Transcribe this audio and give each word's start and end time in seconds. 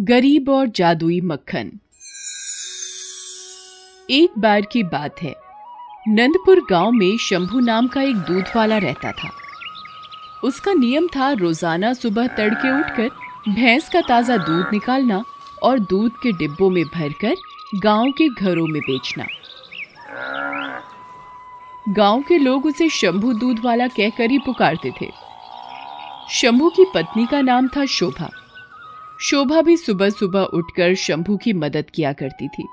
गरीब 0.00 0.48
और 0.48 0.66
जादुई 0.66 1.20
मक्खन। 1.20 1.70
एक 4.10 4.38
बार 4.38 4.60
की 4.60 4.82
बात 4.82 5.22
है। 5.22 5.34
नंदपुर 6.08 6.60
गाँव 6.70 6.90
में 6.90 7.16
शंभू 7.18 7.60
नाम 7.60 7.88
का 7.88 8.02
एक 8.02 8.16
दूध 8.16 8.44
वाला 8.56 8.78
रहता 8.78 9.12
था। 9.12 9.30
उसका 10.44 10.72
नियम 10.72 11.08
था 11.08 11.30
रोज़ाना 11.32 11.92
सुबह 11.92 12.26
तड़के 12.26 12.80
उठकर 12.80 13.08
भैंस 13.48 13.88
का 13.88 14.00
ताज़ा 14.00 14.36
दूध 14.36 14.72
निकालना 14.72 15.22
और 15.62 15.78
दूध 15.78 16.12
के 16.12 16.32
डिब्बों 16.32 16.70
में 16.70 16.84
भरकर 16.84 17.34
गाँव 17.82 18.10
के 18.10 18.28
घरों 18.28 18.66
में 18.66 18.82
बेचना। 18.82 19.26
गाँव 21.88 22.22
के 22.22 22.38
लोग 22.38 22.66
उसे 22.66 22.88
शंभू 22.88 23.32
दूध 23.32 23.64
वाला 23.64 23.88
कहकर 23.88 24.30
ही 24.30 24.38
पुकारते 24.38 24.92
थे। 25.00 25.10
शंभू 26.30 26.70
की 26.70 26.84
पत्नी 26.94 27.26
का 27.26 27.40
नाम 27.40 27.68
था 27.68 27.84
शोभा। 27.84 28.30
शोभा 29.22 29.62
भी 29.62 29.76
सुबह 29.76 30.10
सुबह 30.10 30.40
उठकर 30.40 30.94
शंभू 30.94 31.36
की 31.36 31.52
मदद 31.52 31.84
किया 31.94 32.12
करती 32.12 32.48
थी। 32.48 32.68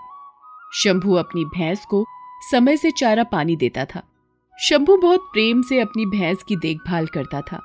शंभू 0.74 1.14
अपनी 1.14 1.46
भैंस 1.46 1.86
को 1.86 2.06
समय 2.52 2.78
से 2.78 2.92
चारा 2.92 3.24
पानी 3.24 3.56
देता 3.56 3.86
था। 3.86 4.04
शंभू 4.70 4.98
बहुत 4.98 5.20
प्रेम 5.20 5.62
से 5.62 5.80
अपनी 5.80 6.06
भैंस 6.06 6.44
की 6.44 6.56
देखभाल 6.56 7.08
करता 7.08 7.42
था। 7.42 7.62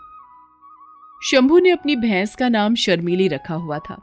शंभू 1.31 1.59
ने 1.59 1.71
अपनी 1.71 1.97
भैंस 1.97 2.37
का 2.37 2.49
नाम 2.49 2.75
शर्मीली 2.75 3.29
रखा 3.29 3.55
हुआ 3.55 3.79
था। 3.79 4.01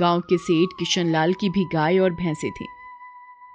गाँव 0.00 0.20
के 0.20 0.38
सेठ 0.38 0.68
किशनलाल 0.78 1.32
की 1.32 1.50
भी 1.50 1.64
गाय 1.72 1.98
और 1.98 2.10
भैंसे 2.10 2.50
थी। 2.50 2.66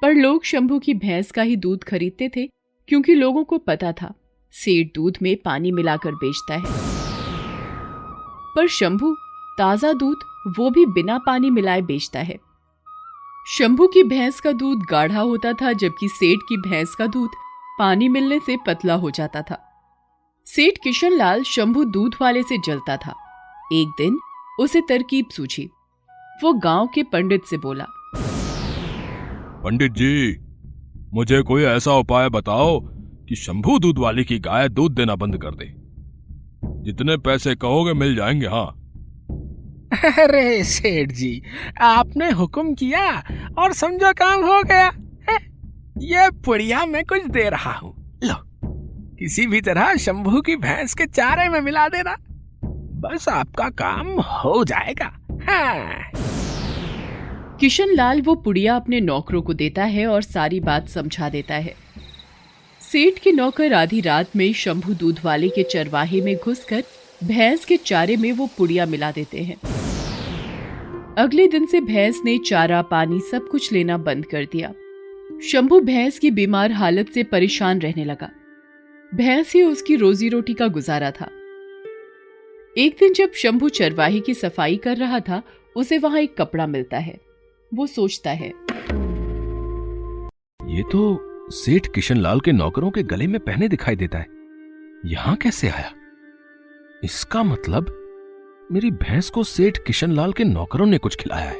पर 0.02 0.14
लोग 0.14 0.44
शंभू 0.44 0.80
की 0.80 0.94
भैंस 0.94 1.32
का 1.32 1.42
ही 1.42 1.56
दूध 1.56 1.84
खरीदते 1.84 2.30
थे 2.36 2.48
क्योंकि 2.88 3.16
लोगों 3.16 3.44
को 3.44 3.58
पता 3.58 3.92
था, 3.92 4.14
सेठ 4.52 4.88
दूध 4.96 5.18
में 5.22 5.38
पानी 5.46 5.72
मिलाकर 5.72 6.12
बेचता 6.12 6.54
है। 6.54 6.96
पर 8.56 8.68
शंभू 8.68 9.16
ताज़ा 9.58 9.94
दूध 9.94 10.24
वो 10.58 10.70
भी 10.70 10.86
बिना 10.86 11.18
पानी 11.18 11.50
मिलाए 11.50 11.82
बेचता 11.82 12.20
है। 12.20 12.38
शंभू 13.48 13.88
की 13.88 14.04
भैंस 14.04 14.40
का 14.40 14.52
दूध 14.52 14.86
गाढ़ा 14.92 15.20
होता 15.20 15.54
था, 15.54 15.72
जबकि 15.74 16.08
सेठ 16.08 16.40
की 16.50 16.58
भैंस 16.60 16.96
का 16.96 17.08
दूध 17.08 17.30
पानी 17.80 18.10
मिलने 18.10 18.40
से 18.40 18.58
पतला 18.68 18.94
हो 18.94 19.12
जाता 19.12 19.42
था। 19.42 19.58
सेठ 20.48 20.78
किशनलाल 20.84 21.44
शंभू 21.44 21.84
दूध 21.84 22.16
वाले 22.22 22.44
से 22.44 22.58
जलता 22.58 22.98
था। 22.98 23.16
एक 23.74 23.88
दिन 23.98 24.20
उसे 24.60 24.82
तरकीब 24.82 25.30
सूझी। 25.30 25.70
वो 26.44 26.54
गाँव 26.54 26.88
के 26.88 27.04
पंडित 27.04 27.46
से 27.46 27.58
बोला, 27.58 27.86
पंडित 29.64 29.92
जी, 29.92 30.38
मुझे 31.14 31.42
कोई 31.42 31.64
ऐसा 31.64 31.94
उपाय 31.94 32.30
बताओ 32.30 32.80
कि 33.26 33.36
शंभू 33.36 33.80
दूध 33.80 33.98
वाले 33.98 34.24
की 34.24 34.40
गाय 34.40 34.70
दूध 34.70 34.96
देना 34.96 35.16
बंद 35.16 35.38
कर 35.38 35.56
दे। 35.56 35.74
जितने 36.84 37.18
पैसे 37.18 37.56
कहोगे 37.56 37.94
मिल 37.94 38.16
जाएँगे 38.16 38.48
हाँ। 38.48 38.85
अरे 39.94 40.64
सेठ 40.64 41.12
जी, 41.12 41.42
आपने 41.82 42.30
हुक्म 42.40 42.74
किया 42.76 43.08
और 43.60 43.74
समझो 43.74 44.12
काम 44.18 44.44
हो 44.46 44.62
गया, 44.64 44.86
है? 45.30 45.38
ये 46.06 46.30
पुड़िया 46.46 46.86
मैं 46.86 47.04
कुछ 47.06 47.26
दे 47.32 47.50
रहा 47.50 47.72
हूँ 47.74 47.94
लो, 48.24 48.36
किसी 49.20 49.46
भी 49.48 49.62
तरह 49.62 49.96
शंभू 50.06 50.42
की 50.42 50.56
भैंस 50.66 50.94
के 50.94 51.06
चारे 51.06 51.48
में 51.50 51.60
मिला 51.62 51.88
देना 51.90 52.16
बस 53.08 53.28
आपका 53.30 53.70
काम 53.82 54.08
हो 54.22 54.64
जाएगा 54.64 55.12
हाँ। 55.50 56.12
किशन 57.60 57.94
लाल 57.96 58.22
वो 58.22 58.36
पुड़िया 58.46 58.76
अपने 58.76 59.00
नौकरों 59.02 59.42
को 59.42 59.54
देता 59.54 59.84
है 59.84 60.06
और 60.08 60.22
सारी 60.22 60.60
बात 60.60 60.90
समझा 60.90 61.30
देता 61.30 61.56
है 61.56 61.76
सेठ 62.82 63.20
के 63.24 63.32
नौकर 63.32 63.74
आधी 63.74 64.02
रात 64.02 64.36
में 64.36 64.52
शंभू 64.54 64.94
दूध 64.94 65.20
वाले 65.24 65.50
के 65.50 65.64
चरवाहे 65.72 66.22
में 66.22 66.36
घुसकर 66.36 66.84
भैंस 67.24 67.66
के 67.66 67.78
चारे 67.78 68.16
में 68.18 68.32
वो 68.32 68.50
पुड़िया 68.58 68.86
मिला 68.86 69.12
देते 69.12 69.44
हैं। 69.44 69.56
अगले 71.18 71.48
दिन 71.48 71.66
से 71.66 71.80
भैंस 71.82 72.22
ने 72.26 72.38
चारा, 72.38 72.82
पानी 72.82 73.20
सब 73.22 73.48
कुछ 73.48 73.72
लेना 73.74 73.98
बंद 73.98 74.26
कर 74.26 74.46
दिया। 74.46 74.74
शंभू 75.42 75.80
भैंस 75.82 76.20
की 76.20 76.32
बीमार 76.32 76.72
हालत 76.72 77.10
से 77.10 77.24
परेशान 77.24 77.80
रहने 77.80 78.06
लगा। 78.06 78.30
भैंस 79.12 79.54
ही 79.54 79.62
उसकी 79.64 79.96
रोजी 79.96 80.30
रोटी 80.30 80.54
का 80.54 80.68
गुजारा 80.68 81.12
था। 81.12 81.30
एक 82.76 82.96
दिन 83.00 83.14
जब 83.14 83.32
शंभू 83.34 83.70
चरवाही 83.70 84.20
की 84.20 84.34
सफ़ाई 84.34 84.78
कर 84.78 84.98
रहा 84.98 85.20
था, 85.20 85.42
उसे 85.76 85.98
वहाँ 85.98 86.20
एक 86.20 86.36
कपड़ा 86.38 86.68
मिलता 86.68 86.98
है। 86.98 87.20
वो 87.72 87.88
सोचता 87.88 88.32
है, 88.32 88.54
ये 90.60 90.84
तो 90.84 91.50
सेठ 91.54 91.88
किशनलाल 91.96 92.40
के 92.40 92.52
नौकरों 92.52 92.90
के 92.92 93.04
गले 93.04 93.28
में 93.28 93.40
पहने 93.40 93.68
दिखाई 93.68 93.96
देता 93.96 94.18
है। 94.18 94.28
यहाँ 95.06 95.36
कैसे 95.36 95.70
आया? 95.70 95.94
इसका 97.06 97.44
मतलब 97.44 97.86
मेरी 98.72 98.92
भैंस 98.92 99.30
को 99.30 99.44
सेठ 99.44 99.78
किशनलाल 99.78 100.34
के 100.34 100.44
नौकरों 100.44 100.86
ने 100.86 100.98
कुछ 100.98 101.16
खिलाया 101.16 101.50
है। 101.50 101.60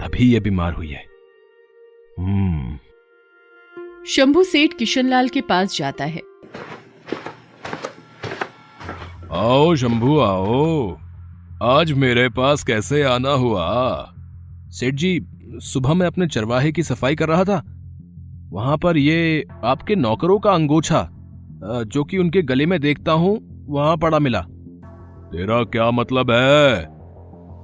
तभी 0.00 0.34
यह 0.34 0.40
बीमार 0.40 0.72
हुई 0.72 0.88
है। 0.88 1.04
हम्म। 2.18 2.78
शंभू 4.06 4.42
सेठ 4.42 4.72
किशनलाल 4.78 5.28
के 5.28 5.40
पास 5.40 5.76
जाता 5.76 6.04
है। 6.04 6.22
आओ 9.32 9.74
शंभू 9.74 10.18
आओ। 10.18 10.98
आज 11.62 11.92
मेरे 11.92 12.28
पास 12.28 12.64
कैसे 12.64 13.02
आना 13.02 13.30
हुआ? 13.30 14.14
सेठ 14.68 14.94
जी 14.94 15.26
सुबह 15.54 15.94
मैं 15.94 16.06
अपने 16.06 16.26
चरवाहे 16.26 16.72
की 16.72 16.82
सफ़ाई 16.82 17.16
कर 17.16 17.28
रहा 17.28 17.44
था। 17.44 17.62
वहाँ 18.50 18.78
पर 18.78 18.96
ये 18.96 19.44
आपके 19.64 19.96
नौकरों 19.96 20.38
का 20.38 20.50
अंगोछा 20.50 21.08
जो 21.86 22.04
कि 22.04 22.18
उनके 22.18 22.42
गले 22.42 22.66
में 22.66 22.80
देखता 22.80 23.12
हूँ 23.12 23.56
वहाँ 23.68 23.96
पड़ा 23.96 24.18
मिला। 24.18 24.46
तेरा 25.36 25.62
क्या 25.64 25.90
मतलब 25.90 26.30
है? 26.30 26.84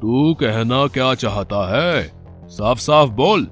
तू 0.01 0.35
कहना 0.35 0.87
क्या 0.87 1.15
चाहता 1.15 1.61
है? 1.69 2.03
साफ़ 2.49 2.79
साफ़ 2.79 3.11
बोल 3.11 3.47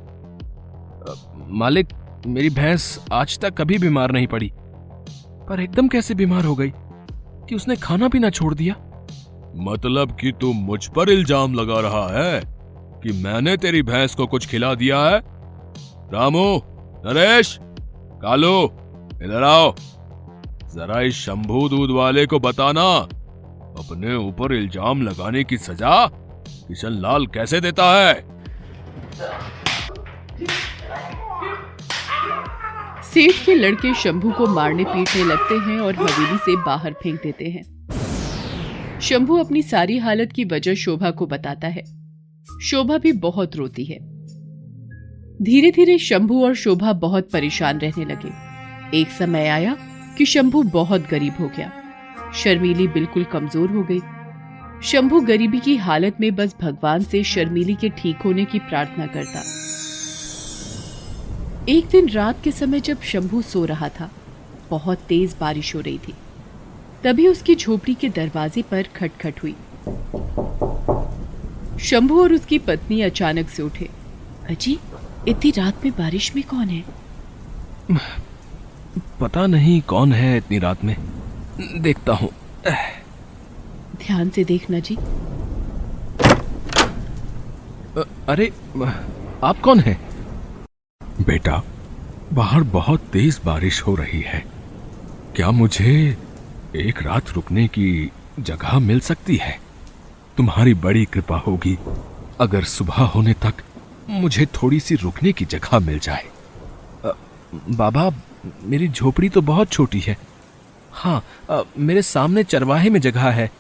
मालिक, 1.51 1.89
मेरी 2.27 2.51
भैंस 2.51 3.07
आज 3.13 3.39
तक 3.39 3.55
कभी 3.55 3.79
बीमार 3.79 4.13
नहीं 4.13 4.27
पड़ी। 4.27 4.51
पर 5.49 5.61
एकदम 5.61 5.89
कैसे 5.89 6.15
बीमार 6.15 6.45
हो 6.45 6.55
गई 6.55 6.73
कि 7.49 7.55
उसने 7.55 7.77
खाना 7.77 8.09
पीना 8.09 8.31
छोड़ 8.31 8.55
दिया? 8.55 8.75
मतलब 9.57 10.17
कि 10.21 10.33
तू 10.33 10.53
मुझ 10.53 10.87
पर 10.87 11.11
इल्ज़ाम 11.11 11.55
लगा 11.55 11.81
रहा 11.81 12.07
है 12.09 12.41
कि 13.05 13.13
मैंने 13.13 13.57
तेरी 13.57 13.83
भैंस 13.83 14.15
को 14.15 14.27
कुछ 14.27 14.47
खिला 14.47 14.75
दिया 14.75 14.99
है? 14.99 15.23
रामू, 16.13 16.63
नरेश, 17.07 17.59
कालू, 18.23 18.65
इधर 19.23 19.43
आओ। 19.43 19.75
जरा 20.75 21.01
इस 21.01 21.15
शंभू 21.15 21.69
दूध 21.69 21.91
वाले 21.91 22.27
को 22.27 22.39
बताना। 22.39 23.09
अपने 23.81 24.15
ऊपर 24.17 24.55
इल्ज़ाम 24.55 25.03
लगाने 25.03 25.45
की 25.45 25.59
सजा 25.59 26.07
किशन 26.09 26.93
लाल 26.93 27.27
कैसे 27.27 27.61
देता 27.61 27.85
है? 27.95 28.15
सेठ 33.05 33.45
के 33.47 33.55
लड़के 33.55 33.95
शंभू 33.95 34.31
को 34.33 34.47
मारने 34.47 34.85
पीटने 34.85 35.25
लगते 35.25 35.55
हैं 35.55 35.79
और 35.81 35.95
हवेली 35.95 36.37
से 36.37 36.57
बाहर 36.57 36.93
फेंक 36.93 37.21
देते 37.23 37.49
हैं। 37.51 37.63
शंभू 39.01 39.37
अपनी 39.37 39.63
सारी 39.63 39.99
हालत 39.99 40.33
की 40.33 40.45
वजह 40.45 40.75
शोभा 40.75 41.11
को 41.11 41.27
बताता 41.27 41.69
है। 41.69 41.83
शोभा 42.63 42.99
भी 42.99 43.13
बहुत 43.13 43.57
रोती 43.57 43.85
है। 43.85 43.99
धीरे 45.43 45.71
धीरे 45.71 45.99
शंभू 45.99 46.45
और 46.45 46.55
शोभा 46.55 46.93
बहुत 46.93 47.31
परेशान 47.33 47.79
रहने 47.79 48.05
लगे। 48.05 48.99
एक 49.01 49.11
समय 49.11 49.49
आया 49.49 49.77
कि 50.19 50.27
शंभू 50.27 50.63
बहुत 50.63 51.09
गरीब 51.11 51.35
हो 51.41 51.49
गया। 51.49 51.73
शर्मीली 52.35 52.87
बिल्कुल 52.89 53.25
कमज़ोर 53.25 53.71
हो 53.71 53.83
गई। 53.83 54.01
शंभू 54.83 55.21
गरीबी 55.21 55.59
की 55.61 55.77
हालत 55.77 56.21
में 56.21 56.35
बस 56.35 56.55
भगवान 56.61 57.03
से 57.03 57.23
शर्मीली 57.25 57.75
के 57.75 57.89
ठीक 57.89 58.23
होने 58.25 58.45
की 58.45 58.59
प्रार्थना 58.59 59.07
करता। 59.07 59.43
एक 61.69 61.87
दिन 61.87 62.09
रात 62.09 62.43
के 62.45 62.53
समय 62.53 62.81
जब 62.81 63.01
शंभू 63.03 63.43
सो 63.43 63.65
रहा 63.65 63.89
था, 63.89 64.11
बहुत 64.71 64.99
तेज 64.99 65.37
बारिश 65.41 65.75
हो 65.75 65.81
रही 65.81 65.99
थी। 65.99 66.15
तभी 67.05 67.27
उसकी 67.29 67.55
झोपड़ी 67.55 67.95
के 67.95 68.09
दरवाजे 68.09 68.63
पर 68.63 68.89
खटखट 68.97 69.43
हुई। 69.43 69.55
शंभू 71.81 72.23
और 72.23 72.33
उसकी 72.33 72.59
पत्नी 72.59 73.01
अचानक 73.01 73.49
से 73.49 73.63
उठे। 73.63 73.89
अजी, 74.51 74.79
इतनी 75.29 75.51
रात 75.51 75.85
में 75.85 75.93
बारिश 75.99 76.35
में 76.37 76.45
कौन 76.45 76.69
है? 76.69 76.85
पता 79.21 79.47
नहीं 79.47 79.81
कौन 79.81 80.13
है 80.13 80.37
इतनी 80.37 80.59
रात 80.59 80.85
में। 80.85 80.97
देखता 81.61 82.13
हूँ। 82.13 82.29
ध्यान 83.97 84.31
से 84.31 84.45
देखना 84.45 84.79
जी। 84.81 84.97
अरे 88.29 88.47
आप 89.45 89.61
कौन 89.61 89.81
हैं? 89.81 89.99
बेटा 91.27 91.63
बाहर 92.33 92.63
बहुत 92.73 93.01
तेज 93.13 93.41
बारिश 93.45 93.83
हो 93.83 93.95
रही 93.95 94.21
है। 94.21 94.45
क्या 95.37 95.51
मुझे 95.51 95.95
एक 96.77 97.03
रात 97.03 97.31
रुकने 97.31 97.67
की 97.69 98.11
जगह 98.41 98.79
मिल 98.79 99.01
सकती 99.01 99.37
है? 99.37 99.59
तुम्हारी 100.37 100.75
बड़ी 100.77 101.05
कृपा 101.05 101.39
होगी। 101.39 101.77
अगर 102.41 102.65
सुबह 102.65 103.03
होने 103.15 103.33
तक 103.43 103.63
मुझे 104.11 104.47
थोड़ी 104.55 104.81
सी 104.81 104.95
रुकने 104.95 105.33
की 105.33 105.45
जगह 105.45 105.79
मिल 105.79 105.99
जाए। 105.99 106.25
बाबा 107.71 108.11
मेरी 108.63 108.89
झोपड़ी 108.89 109.29
तो 109.29 109.41
बहुत 109.43 109.71
छोटी 109.71 110.01
है। 110.01 110.17
हाँ 110.93 111.23
आ, 111.51 111.63
मेरे 111.79 112.03
सामने 112.03 112.45
चरवाहे 112.45 112.91
में 112.91 113.01
जगह 113.01 113.31
है। 113.31 113.51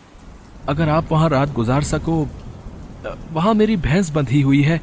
अगर 0.68 0.88
आप 0.88 1.12
वहाँ 1.12 1.28
रात 1.28 1.52
गुजार 1.54 1.82
सको 1.84 2.26
वहाँ 3.32 3.52
मेरी 3.54 3.76
भैंस 3.78 4.10
बंधी 4.10 4.40
हुई 4.40 4.62
है। 4.62 4.80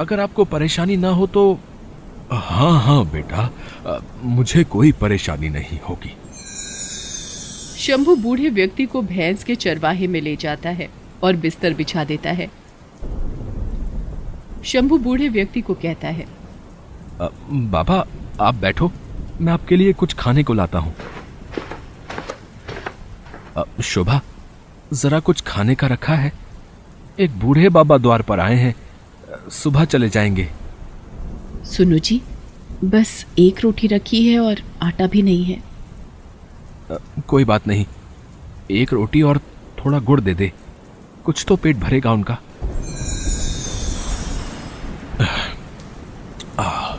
अगर 0.00 0.20
आपको 0.20 0.44
परेशानी 0.46 0.96
ना 0.96 1.08
हो 1.10 1.26
तो 1.26 1.52
हाँ 2.32 2.80
हाँ 2.82 3.04
बेटा 3.06 3.50
मुझे 4.24 4.62
कोई 4.66 4.92
परेशानी 4.92 5.48
नहीं 5.48 5.78
होगी। 5.80 6.14
शंभू 7.78 8.14
बूढ़े 8.16 8.50
व्यक्ति 8.50 8.86
को 8.86 9.02
भैंस 9.02 9.44
के 9.44 9.54
चरवाहे 9.56 10.06
में 10.06 10.20
ले 10.20 10.34
जाता 10.36 10.70
है 10.70 10.88
और 11.22 11.36
बिस्तर 11.36 11.74
बिछा 11.74 12.04
देता 12.04 12.30
है। 12.30 12.50
शंभू 14.64 14.98
बूढ़े 14.98 15.28
व्यक्ति 15.28 15.60
को 15.60 15.74
कहता 15.74 16.08
है 16.08 16.26
आ, 17.22 17.28
बाबा 17.52 18.04
आप 18.40 18.54
बैठो 18.54 18.90
मैं 19.40 19.52
आपके 19.52 19.76
लिए 19.76 19.92
कुछ 19.92 20.14
खाने 20.14 20.42
को 20.44 20.52
लाता 20.54 20.78
हूँ। 20.78 20.94
शोभा 23.82 24.20
जरा 24.92 25.20
कुछ 25.20 25.42
खाने 25.42 25.74
का 25.74 25.86
रखा 25.86 26.14
है? 26.14 26.32
एक 27.20 27.38
बूढ़े 27.38 27.68
बाबा 27.68 27.98
द्वार 27.98 28.22
पर 28.22 28.40
आए 28.40 28.54
हैं। 28.54 28.74
सुबह 29.50 29.84
चले 29.84 30.08
जाएँगे। 30.08 30.48
सुनो 31.64 31.98
जी 31.98 32.22
बस 32.84 33.26
एक 33.38 33.60
रोटी 33.60 33.86
रखी 33.86 34.32
है 34.32 34.40
और 34.40 34.62
आटा 34.82 35.06
भी 35.06 35.22
नहीं 35.22 35.44
है। 35.44 35.62
कोई 37.28 37.44
बात 37.44 37.66
नहीं। 37.66 37.86
एक 38.70 38.92
रोटी 38.92 39.22
और 39.22 39.38
थोड़ा 39.78 39.98
गुड़ 39.98 40.20
दे 40.20 40.34
दे। 40.34 40.52
कुछ 41.24 41.44
तो 41.48 41.56
पेट 41.56 41.76
भरेगा 41.76 42.12
उनका। 42.12 42.38
आ, 46.58 46.96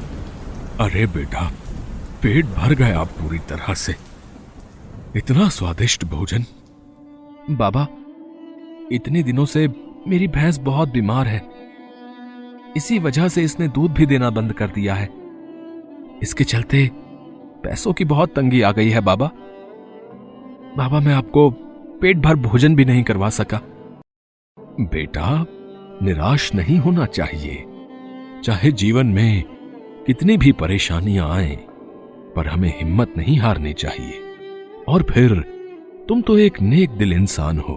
अरे 0.80 1.06
बेटा 1.06 1.52
पेट 2.22 2.46
भर 2.46 2.74
गया 2.74 3.04
पूरी 3.04 3.40
तरह 3.40 3.74
से। 3.74 3.96
इतना 5.18 5.50
स्वादिष्ट 5.50 6.06
भोजन। 6.06 6.44
बाबा, 7.56 7.88
इतने 8.92 9.24
दिनों 9.24 9.46
से 9.46 9.68
मेरी 10.08 10.28
भैंस 10.28 10.58
बहुत 10.58 10.90
बीमार 10.90 11.28
है। 11.28 11.50
इसी 12.78 13.00
वजह 13.00 13.28
से 13.28 13.44
इसने 13.44 13.68
दूध 13.68 13.92
भी 13.92 14.06
देना 14.06 14.30
बंद 14.30 14.54
कर 14.54 14.68
दिया 14.68 14.96
है। 14.96 15.10
इसके 16.24 16.44
चलते 16.44 16.92
पैसों 17.64 17.94
की 17.94 18.06
बहुत 18.06 18.30
तंगी 18.36 18.62
आ 18.62 18.72
गई 18.72 18.90
है, 18.90 19.02
बाबा। 19.02 19.32
बाबा, 20.78 21.00
मैं 21.00 21.14
आपको 21.14 21.50
पेट 22.02 22.18
भर 22.18 22.36
भोजन 22.36 22.76
भी 22.76 22.86
नहीं 22.86 23.04
करवा 23.04 23.30
सका। 23.30 23.62
बेटा, 24.80 25.46
निराश 26.06 26.54
नहीं 26.56 26.78
होना 26.78 27.06
चाहिए। 27.06 27.66
चाहे 28.44 28.72
जीवन 28.72 29.06
में 29.06 29.44
कितनी 30.08 30.38
भी 30.38 30.52
परेशानियाँ 30.52 31.30
आए, 31.30 31.56
पर 32.36 32.48
हमें 32.48 32.74
हिम्मत 32.78 33.14
नहीं 33.18 33.38
हारनी 33.38 33.74
चाहिए। 33.74 34.27
और 34.88 35.04
फिर, 35.04 35.40
तुम 36.10 36.22
तो 36.22 36.38
एक 36.38 36.62
नेक 36.62 36.90
दिल 36.90 37.14
इंसान 37.14 37.60
हो। 37.60 37.74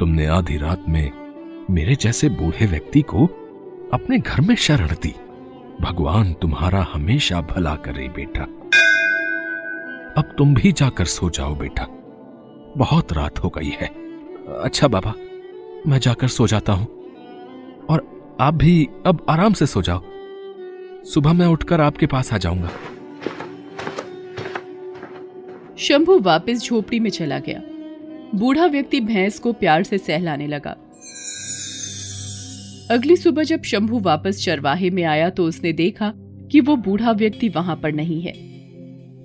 तुमने 0.00 0.26
आधी 0.26 0.56
रात 0.56 0.84
में 0.88 1.10
मेरे 1.70 1.94
जैसे 1.94 2.28
बूढ़े 2.28 2.66
व्यक्ति 2.66 3.02
को 3.02 3.26
अपने 3.92 4.18
घर 4.18 4.40
में 4.40 4.54
शरण 4.54 4.88
दी। 4.88 5.14
भगवान 5.80 6.32
तुम्हारा 6.32 6.86
हमेशा 6.92 7.40
भला 7.40 7.74
करे 7.74 8.08
बेटा। 8.08 8.42
अब 10.18 10.34
तुम 10.38 10.54
भी 10.54 10.72
जाकर 10.72 11.04
सो 11.04 11.30
जाओ 11.30 11.54
बेटा। 11.54 11.86
बहुत 12.76 13.12
रात 13.12 13.38
हो 13.38 13.48
गई 13.48 13.68
है। 13.68 13.86
अच्छा 14.62 14.88
बाबा, 14.88 15.14
मैं 15.86 15.98
जाकर 15.98 16.28
सो 16.28 16.46
जाता 16.46 16.72
हूँ। 16.72 16.86
और 17.90 18.20
आप 18.40 18.54
भी 18.54 18.88
अब 19.06 19.26
आराम 19.28 19.52
से 19.52 19.66
सो 19.66 19.82
जाओ। 19.82 20.02
सुबह 21.04 21.32
मैं 21.32 21.46
उठकर 21.46 21.80
आपके 21.80 22.06
पास 22.06 22.34
आ 22.34 22.38
जाऊँगा। 22.38 22.68
शंभू 25.78 26.18
वापस 26.18 26.62
झोपड़ी 26.64 27.00
में 27.00 27.10
चला 27.10 27.38
गया। 27.38 27.62
बूढ़ा 28.34 28.66
व्यक्ति 28.66 29.00
भैंस 29.00 29.38
को 29.38 29.52
प्यार 29.52 29.82
से 29.82 29.98
सहलाने 29.98 30.46
लगा। 30.46 30.70
अगली 32.90 33.16
सुबह 33.16 33.42
जब 33.42 33.62
शंभू 33.62 33.98
वापस 33.98 34.44
चरवाहे 34.44 34.90
में 34.90 35.02
आया 35.04 35.30
तो 35.30 35.44
उसने 35.44 35.72
देखा 35.72 36.12
कि 36.52 36.60
वो 36.60 36.76
बूढ़ा 36.76 37.12
व्यक्ति 37.12 37.48
वहाँ 37.48 37.76
पर 37.76 37.92
नहीं 37.92 38.20
है। 38.22 38.32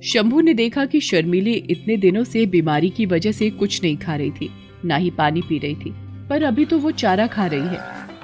शंभू 0.01 0.42
ने 0.42 0.53
देखा 0.53 0.86
कि 0.86 1.00
शर्मिली 1.01 1.53
इतने 1.53 1.97
दिनों 1.97 2.24
से 2.24 2.45
बीमारी 2.45 2.89
की 2.89 3.06
वजह 3.06 3.31
से 3.31 3.50
कुछ 3.50 3.81
नहीं 3.83 3.98
खा 3.98 4.15
रही 4.15 4.31
थी, 4.31 4.50
ना 4.86 4.95
ही 4.95 5.09
पानी 5.09 5.41
पी 5.41 5.57
रही 5.59 5.75
थी, 5.75 5.94
पर 6.30 6.44
अभी 6.44 6.65
तो 6.65 6.77
वो 6.80 6.91
चारा 6.91 7.27
खा 7.27 7.45
रही 7.45 7.68
है। 7.68 7.80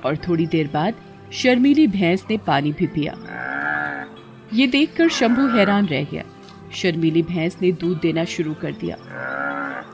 और 0.06 0.18
थोड़ी 0.18 0.46
देर 0.46 0.70
बाद 0.74 0.94
शर्मिली 1.34 1.88
भैंस 1.88 2.26
ने 2.30 2.38
पानी 2.38 2.72
भी 2.72 2.88
पिया। 2.88 3.18
ये 4.54 4.68
देखकर 4.68 5.10
शंभू 5.10 5.48
हैरान 5.48 5.86
रह 5.86 6.04
गया। 6.04 6.24
शर्मिली 6.74 7.22
भैंस 7.22 7.58
ने 7.62 7.72
दूध 7.72 8.00
देना 8.00 8.26
शुरू 8.26 8.54
कर 8.54 8.72
दिया। 8.72 8.98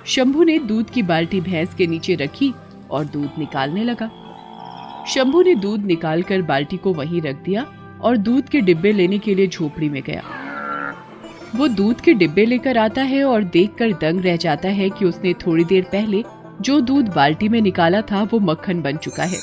शंभू 0.06 0.44
ने 0.44 0.60
दूध 0.60 0.90
की 0.90 1.02
बाल्टी 1.02 1.42
भैंस 1.42 1.74
के 1.74 1.88
नीचे 1.88 2.16
रखी 2.16 2.54
और 2.92 3.06
दूध 3.06 3.30
निकालने 3.40 3.84
लगा। 3.84 4.10
शंभू 5.08 5.42
ने 5.42 5.56
दूध 5.56 5.86
निकालकर 5.86 6.42
बाल्टी 6.42 6.78
को 6.78 6.94
वहीं 6.94 7.22
रख 7.22 7.36
दिया 7.36 7.66
और 8.02 8.18
दूध 8.18 8.50
के 8.50 8.62
डिब्बे 8.62 8.92
लेने 8.92 9.18
के 9.18 9.36
लिए 9.36 9.48
झोपड़ी 9.48 9.90
में 9.90 10.04
गया। 10.04 10.24
वो 11.56 11.68
दूध 11.68 12.02
के 12.02 12.14
डिब्बे 12.14 12.46
लेकर 12.46 12.78
आता 12.78 13.02
है 13.02 13.24
और 13.24 13.44
देखकर 13.44 13.92
दंग 13.92 14.22
रह 14.22 14.36
जाता 14.36 14.70
है 14.70 14.90
कि 14.90 15.06
उसने 15.06 15.34
थोड़ी 15.34 15.64
देर 15.64 15.84
पहले 15.84 16.24
जो 16.62 16.80
दूध 16.80 17.06
बाल्टी 17.06 17.50
में 17.50 17.62
निकाला 17.62 18.02
था, 18.02 18.24
वो 18.24 18.40
मक्खन 18.40 18.82
बन 18.82 18.98
चुका 18.98 19.24
है। 19.24 19.38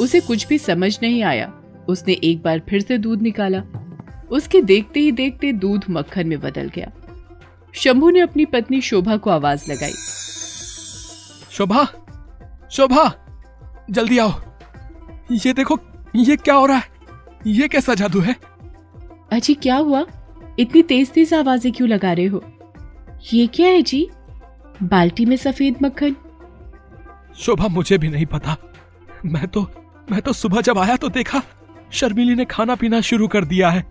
उसे 0.00 0.20
कुछ 0.20 0.46
भी 0.46 0.58
समझ 0.58 0.98
नहीं 1.02 1.22
आया। 1.22 1.52
उसने 1.88 2.12
एक 2.12 2.42
बार 2.42 2.62
फिर 2.68 2.80
से 2.80 2.98
दूध 2.98 3.22
निकाला। 3.22 3.62
उसके 4.30 4.60
देखते 4.62 5.00
ही 5.00 5.12
देखते 5.12 5.52
दूध 5.52 5.84
मक्खन 5.90 6.26
में 6.26 6.38
बदल 6.40 6.68
गया। 6.68 6.90
शंभू 7.74 8.10
ने 8.10 8.20
अपनी 8.20 8.44
पत्नी 8.44 8.80
शोभा 8.80 9.16
को 9.16 9.30
आवाज़ 9.30 9.70
लगाई। 9.70 9.92
शोभा 11.50 11.84
शोभा 12.70 13.12
जल्दी 13.90 14.18
आओ। 14.18 14.32
ये 15.32 15.52
देखो 15.52 15.78
ये 16.16 16.36
क्या 16.36 16.54
हो 16.54 16.66
रहा 16.66 16.76
है? 16.76 16.88
ये 17.46 17.68
कैसा 17.68 17.94
जादू 17.94 18.20
है? 18.20 18.36
अजी 19.32 19.54
क्या 19.54 19.76
हुआ? 19.76 20.04
इतनी 20.58 20.82
तेज 20.82 21.10
तेज 21.10 21.34
आवाज़ें 21.34 21.72
क्यों 21.72 21.88
लगा 21.88 22.12
रहे 22.12 22.26
हो? 22.26 22.42
ये 23.32 23.46
क्या 23.46 23.68
है 23.68 23.82
जी? 23.82 24.08
बाल्टी 24.82 25.24
में 25.24 25.36
सफ़ेद 25.36 25.76
मक्खन। 25.82 26.16
शोभा 27.36 27.68
मुझे 27.68 27.98
भी 27.98 28.08
नहीं 28.08 28.26
पता। 28.26 28.56
मैं 29.26 29.46
तो 29.46 29.62
मैं 30.10 30.20
तो 30.22 30.32
सुबह 30.32 30.60
जब 30.60 30.78
आया 30.78 30.96
तो 30.96 31.08
देखा 31.08 31.42
शर्मिली 31.92 32.34
ने 32.34 32.44
खाना 32.44 32.74
पीना 32.74 33.00
शुरू 33.00 33.28
कर 33.28 33.44
दिया 33.44 33.70
है। 33.70 33.84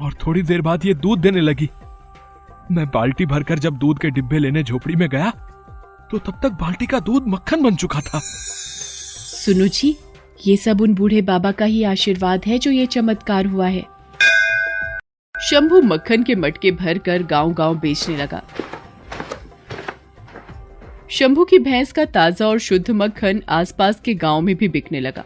और 0.00 0.14
थोड़ी 0.26 0.42
देर 0.42 0.60
बाद 0.62 0.84
ये 0.86 0.94
दूध 0.96 1.20
देने 1.20 1.40
लगी। 1.40 1.68
मैं 2.70 2.86
बाल्टी 2.86 3.26
भरकर 3.26 3.58
जब 3.58 3.76
दूध 3.78 3.98
के 3.98 4.10
डिब्बे 4.10 4.38
लेने 4.38 4.62
झोपड़ी 4.62 4.96
में 4.96 5.08
गया 5.08 5.30
तो 6.10 6.18
तब 6.18 6.38
तक 6.42 6.52
बाल्टी 6.60 6.86
का 6.86 7.00
दूध 7.00 7.26
मक्खन 7.28 7.62
बन 7.62 7.76
चुका 7.76 8.00
था। 8.00 8.20
सुनो 8.20 9.66
जी 9.68 9.96
ये 10.46 10.56
सब 10.56 10.80
उन 10.80 10.94
बूढ़े 10.94 11.22
बाबा 11.22 11.52
का 11.52 11.64
ही 11.64 11.82
आशीर्वाद 11.84 12.44
है 12.46 12.58
जो 12.58 12.70
ये 12.70 12.86
चमत्कार 12.86 13.46
हुआ 13.46 13.66
है। 13.66 13.84
शंभू 15.34 15.80
मक्खन 15.82 16.22
के 16.22 16.34
मटके 16.34 16.70
भर 16.72 16.98
कर 16.98 17.22
गाँव 17.22 17.52
गाँव 17.54 17.78
बेचने 17.78 18.16
लगा। 18.16 18.42
शंभू 21.10 21.44
की 21.44 21.58
भैंस 21.58 21.92
का 21.92 22.04
ताज़ा 22.04 22.46
और 22.46 22.58
शुद्ध 22.58 22.90
मक्खन 22.90 23.42
आसपास 23.48 24.00
के 24.00 24.14
गाँव 24.16 24.40
में 24.40 24.54
भी 24.56 24.68
बिकने 24.68 25.00
लगा। 25.00 25.24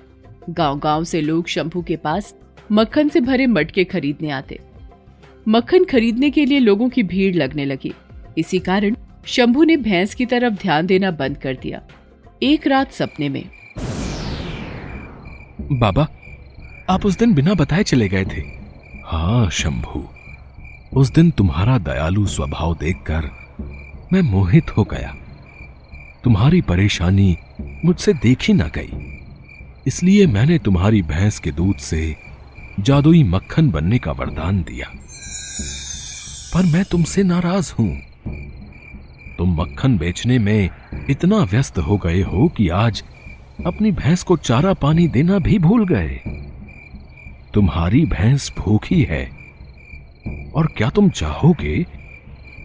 गाँव 0.51 0.79
गाँव 0.79 1.05
से 1.05 1.21
लोग 1.21 1.47
शंभू 1.49 1.83
के 1.83 1.97
पास 1.97 2.35
मक्खन 2.73 3.09
से 3.09 3.21
भरे 3.21 3.47
मटके 3.47 3.85
खरीदने 3.85 4.31
आते। 4.31 4.59
मक्खन 5.49 5.85
खरीदने 5.85 6.31
के 6.31 6.45
लिए 6.45 6.59
लोगों 6.59 6.89
की 6.89 7.03
भीड़ 7.03 7.35
लगने 7.35 7.65
लगी। 7.65 7.95
इसी 8.39 8.59
कारण 8.59 8.97
शंभू 9.27 9.65
ने 9.65 9.77
भैंस 9.77 10.15
की 10.15 10.27
तरफ़ 10.27 10.55
ध्यान 10.55 10.87
देना 10.87 11.11
बंद 11.11 11.37
कर 11.37 11.55
दिया। 11.55 11.83
एक 12.43 12.67
रात 12.67 12.93
सपने 12.93 13.29
में। 13.29 13.45
बाबा, 15.73 16.09
आप 16.91 17.07
उस 17.07 17.19
दिन 17.19 17.35
बिना 17.35 17.55
बताए 17.55 17.83
चले 17.83 18.09
गए 18.09 18.25
थे। 18.25 18.41
हाँ 19.05 19.51
शंभू। 19.51 20.09
उस 20.95 21.13
दिन 21.13 21.31
तुम्हारा 21.31 21.79
दयालु 21.79 22.27
स्वभाव 22.27 22.77
देखकर 22.81 23.31
मैं 24.13 24.23
मोहित 24.23 24.77
हो 24.77 24.85
गया। 24.85 25.17
तुम्हारी 26.25 26.61
परेशानी 26.61 27.37
मुझसे 27.85 28.13
देखी 28.13 28.53
ना 28.53 28.65
गई। 28.65 29.21
इसलिए 29.87 30.27
मैंने 30.27 30.59
तुम्हारी 30.59 31.03
भैंस 31.03 31.39
के 31.39 31.51
दूध 31.51 31.77
से 31.77 32.32
जादुई 32.81 33.25
मक्खन 33.25 33.71
बनने 33.71 33.99
का 33.99 34.13
वरदान 34.13 34.63
दिया। 34.63 34.87
पर 36.55 36.67
मैं 36.67 36.85
तुमसे 36.85 37.23
नाराज़ 37.23 37.73
हूँ। 37.79 37.99
तुम 39.39 39.61
मक्खन 39.61 39.99
बेचने 39.99 40.39
में 40.39 40.71
इतना 41.11 41.37
व्यस्त 41.37 41.79
हो 41.79 41.97
गए 41.97 42.23
हो 42.23 42.49
कि 42.49 42.69
आज 42.69 43.05
अपनी 43.67 43.91
भैंस 43.91 44.23
को 44.23 44.37
चारा 44.37 44.75
पानी 44.75 45.09
देना 45.09 45.39
भी 45.39 45.59
भूल 45.59 45.87
गए। 45.87 46.21
तुम्हारी 47.55 48.07
भैंस 48.07 48.53
भूखी 48.59 49.03
है। 49.03 49.31
और 50.57 50.67
क्या 50.67 50.91
तुम 50.91 51.11
चाहोगे, 51.11 51.87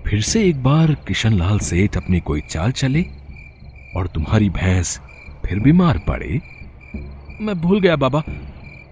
फिर 0.08 0.22
से 0.22 0.44
एक 0.44 0.64
बार 0.64 0.94
किशनलाल 0.94 1.60
सेठ 1.60 1.98
अपनी 1.98 2.20
कोई 2.20 2.42
चाल 2.42 2.72
चले 2.72 3.06
और 3.96 4.08
तुम्हारी 4.08 4.50
भैंस 4.50 5.00
फिर 5.46 5.60
बीमार 5.60 5.98
पड़े? 5.98 6.42
मैं 7.42 7.62
भूल 7.62 7.82
गया 7.82 7.96
बाबा। 7.96 8.24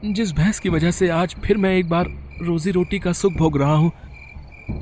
जिस 0.04 0.32
भैंस 0.32 0.60
की 0.60 0.70
वजह 0.70 0.92
से 0.92 1.10
आज 1.10 1.36
फिर 1.46 1.58
मैं 1.58 1.76
एक 1.76 1.90
बार 1.90 2.06
रोजी 2.42 2.72
रोटी 2.72 3.00
का 3.00 3.12
सुख 3.14 3.34
भोग 3.34 3.58
रहा 3.58 3.74
हूँ, 3.74 3.92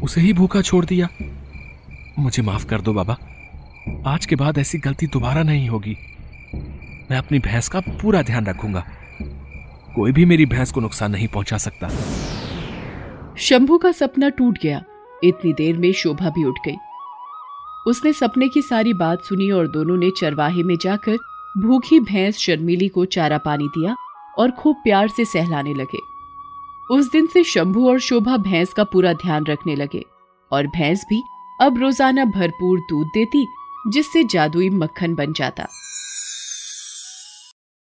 उसे 0.03 0.21
ही 0.21 0.33
भूखा 0.33 0.61
छोड़ 0.61 0.85
दिया। 0.85 1.07
मुझे 2.19 2.43
माफ़ 2.43 2.65
कर 2.65 2.81
दो 2.81 2.93
बाबा। 2.93 3.17
आज 4.07 4.25
के 4.25 4.35
बाद 4.35 4.57
ऐसी 4.57 4.77
गलती 4.77 5.07
दोबारा 5.07 5.43
नहीं 5.43 5.69
होगी। 5.69 5.95
मैं 7.11 7.17
अपनी 7.17 7.39
भैंस 7.39 7.69
का 7.69 7.79
पूरा 7.79 8.21
ध्यान 8.21 8.45
रखूँगा। 8.45 8.83
कोई 9.95 10.11
भी 10.11 10.25
मेरी 10.25 10.45
भैंस 10.45 10.71
को 10.71 10.81
नुकसान 10.81 11.11
नहीं 11.11 11.27
पहुँचा 11.27 11.57
सकता। 11.57 11.89
शंभू 13.37 13.77
का 13.77 13.91
सपना 13.91 14.29
टूट 14.29 14.59
गया। 14.63 14.83
इतनी 15.23 15.53
देर 15.53 15.77
में 15.77 15.91
शोभा 15.93 16.29
भी 16.29 16.43
उठ 16.43 16.55
गई। 16.67 16.75
उसने 17.87 18.13
सपने 18.13 18.47
की 18.47 18.61
सारी 18.61 18.93
बात 18.93 19.23
सुनी 19.23 19.51
और 19.51 19.67
दोनों 19.67 19.97
ने 19.97 20.09
चरवाहे 20.09 20.63
में 20.63 20.75
जाकर 20.81 21.17
भूखी 21.57 21.99
भैंस 21.99 22.37
शर्मिली 22.37 22.87
को 22.87 23.05
चारा 23.05 23.37
पानी 23.37 23.67
दिया। 23.67 23.95
और 24.37 24.51
खूब 24.51 24.75
प्यार 24.75 25.07
से 25.07 25.25
सहलाने 25.25 25.73
लगे। 25.73 25.99
उस 26.91 27.11
दिन 27.11 27.27
से 27.27 27.43
शंभु 27.43 27.87
और 27.89 27.99
शोभा 27.99 28.37
भैंस 28.37 28.73
का 28.73 28.83
पूरा 28.83 29.13
ध्यान 29.13 29.45
रखने 29.45 29.75
लगे 29.75 30.03
और 30.51 30.67
भैंस 30.67 31.05
भी 31.09 31.21
अब 31.61 31.77
रोज़ाना 31.77 32.25
भरपूर 32.25 32.79
दूध 32.79 33.07
देती, 33.07 33.45
जिससे 33.87 34.23
जादुई 34.23 34.69
मक्खन 34.69 35.15
बन 35.15 35.33
जाता। 35.33 35.67